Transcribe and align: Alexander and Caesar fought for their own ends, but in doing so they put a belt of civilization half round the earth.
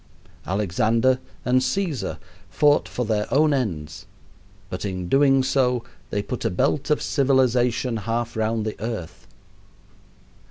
Alexander 0.47 1.19
and 1.45 1.61
Caesar 1.61 2.17
fought 2.49 2.89
for 2.89 3.05
their 3.05 3.31
own 3.31 3.53
ends, 3.53 4.07
but 4.67 4.83
in 4.83 5.07
doing 5.07 5.43
so 5.43 5.83
they 6.09 6.23
put 6.23 6.43
a 6.43 6.49
belt 6.49 6.89
of 6.89 7.03
civilization 7.03 7.97
half 7.97 8.35
round 8.35 8.65
the 8.65 8.75
earth. 8.81 9.27